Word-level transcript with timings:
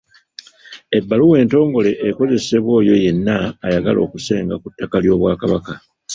Ebbaluwa 0.97 1.35
entongole 1.43 1.91
ekozesebwa 2.09 2.71
oyo 2.81 2.93
yenna 3.03 3.35
ayagala 3.65 3.99
okusenga 4.05 4.53
ku 4.61 4.67
ttaka 4.71 4.97
ly’Obwakabaka. 5.03 5.73